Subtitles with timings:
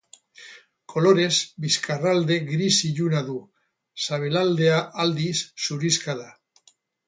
[0.93, 1.33] Kolorez,
[1.65, 3.37] bizkarralde gris iluna du;
[4.09, 5.39] sabelaldea, aldiz,
[5.69, 6.31] zurixka da.